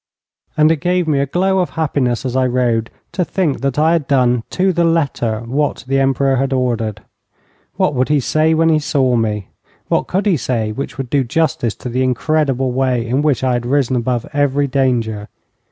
[0.57, 3.91] And it gave me a glow of happiness, as I rode, to think that I
[3.91, 7.03] had done to the letter what the Emperor had ordered.
[7.75, 9.49] What would he say when he saw me?
[9.89, 13.53] What could he say which would do justice to the incredible way in which I
[13.53, 15.27] had risen above every danger?